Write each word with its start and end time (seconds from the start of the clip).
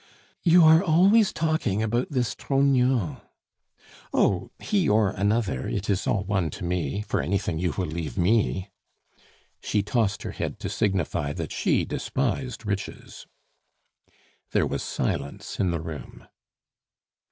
"You 0.41 0.63
are 0.63 0.83
always 0.83 1.31
talking 1.31 1.83
about 1.83 2.07
this 2.09 2.33
Trognon" 2.33 3.21
"Oh! 4.15 4.49
he 4.57 4.89
or 4.89 5.11
another, 5.11 5.67
it 5.67 5.91
is 5.91 6.07
all 6.07 6.23
one 6.23 6.49
to 6.57 6.63
me, 6.63 7.01
for 7.03 7.21
anything 7.21 7.59
you 7.59 7.73
will 7.77 7.85
leave 7.85 8.17
me." 8.17 8.71
She 9.61 9.83
tossed 9.83 10.23
her 10.23 10.31
head 10.31 10.57
to 10.57 10.69
signify 10.69 11.33
that 11.33 11.51
she 11.51 11.85
despised 11.85 12.65
riches. 12.65 13.27
There 14.53 14.65
was 14.65 14.81
silence 14.81 15.59
in 15.59 15.69
the 15.69 15.79
room. 15.79 16.27